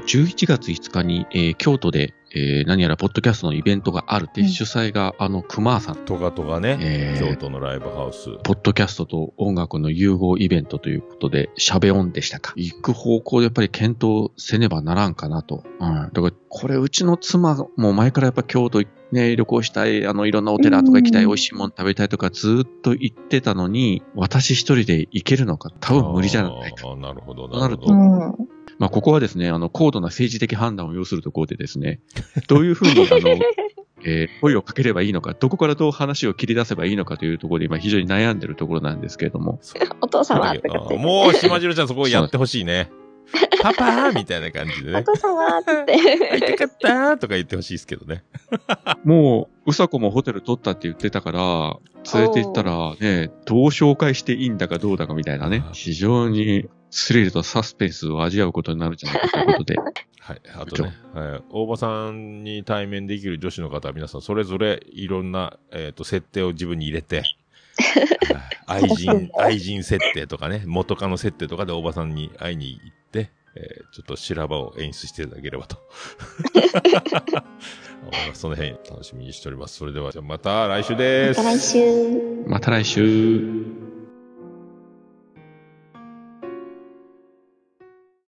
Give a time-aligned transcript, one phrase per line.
[0.00, 8.30] 11月5日に、えー京都で、えー何やらポッドキャストのイベントがあるって、うん主催が、あの、熊さん、トガトガね、えー京都のライブハウス。
[8.42, 12.52] ポッドキャストと音楽の融合イベントということで、シャベオンでしたか。
[12.56, 15.64] 行く方向でやっぱり検討せねばならんかなと。
[15.80, 16.10] うん。
[16.12, 18.82] だから、これ、うちの妻も前からやっぱ京都
[19.12, 26.94] ね、旅行したい、あの、いろんなお寺とか行きたい、うん美味しいもの食べたいとかずーっと言ってたのに、私一人で行けるのか、多分無理じゃないか。
[26.96, 28.42] なるほど、となるとなるほど。
[28.42, 28.48] うん。
[28.78, 32.00] まあ、ここはですね、あの、高度な政治的判断を要するところでですね、
[32.48, 33.38] どういうふうに、あの、
[34.04, 39.58] えー声をかければいいのか、どこからどう話を切り出せばいいのかというところで今非常に悩んでるところなんですけれども、
[40.00, 40.68] お父様って。
[40.96, 42.90] もう、島次郎ちゃんそこやってほしいね。
[43.60, 44.98] パパーみたいな感じでね。
[44.98, 46.52] お父様って会い言って。
[46.56, 48.22] たかったーとか言ってほしいですけどね。
[49.02, 51.76] もう、うさこもホテル取ったって言ってたから、
[52.14, 56.68] 連れて行ったらね、どう紹介していいんだかどうだかみたいなね非常に
[56.98, 59.76] スリルとサスペンスを味わうことになるんじゃないかということで、
[60.18, 60.40] はい。
[60.54, 67.22] あとね、はい、大場さんに対面できる女子の方は皆さんそれぞれいろんな、えっ、と、設定を自分に入れて、
[68.66, 75.76] はい愛人、愛人設定とかね、元カノ設定とかで大場さんに会いに行って、えーちょっと修羅場を演出していただければと。
[78.32, 79.76] その辺楽しみにしております。
[79.76, 81.40] それでは、じゃあまた来週です。
[81.40, 82.44] また来週。
[82.46, 83.55] また来週。